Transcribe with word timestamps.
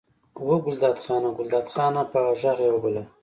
وه 0.47 0.57
ګلداد 0.65 0.97
خانه! 1.05 1.29
ګلداد 1.37 1.67
خانه! 1.73 2.01
په 2.11 2.19
غږ 2.39 2.59
یې 2.65 2.69
وبلل. 2.73 3.07